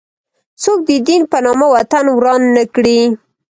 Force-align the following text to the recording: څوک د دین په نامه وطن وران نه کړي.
څوک 0.61 0.79
د 0.89 0.91
دین 1.07 1.21
په 1.31 1.37
نامه 1.45 1.67
وطن 1.75 2.05
وران 2.17 2.41
نه 2.55 2.63
کړي. 2.75 2.99